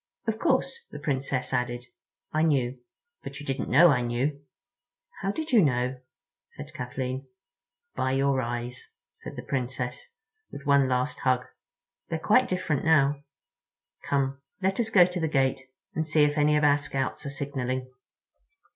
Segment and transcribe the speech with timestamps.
[0.25, 1.85] "Of course," the Princess added,
[2.33, 4.41] "I knew—but you didn't know I knew."
[5.21, 5.99] "How did you know?"
[6.47, 7.27] said Kathleen.
[7.95, 10.07] "By your eyes," said the Princess,
[10.51, 11.45] with one last hug;
[12.09, 13.23] "they're quite different now.
[14.03, 15.61] Come, let us go to the gate
[15.93, 17.87] and see if any of our Scouts are signaling."